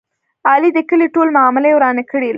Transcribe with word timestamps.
علي 0.51 0.69
د 0.75 0.79
کلي 0.89 1.07
ټولې 1.15 1.31
معاملې 1.37 1.71
ورانې 1.75 2.03
کړلې. 2.09 2.29